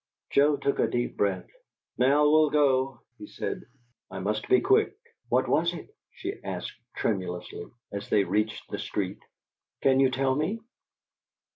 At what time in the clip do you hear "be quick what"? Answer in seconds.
4.49-5.47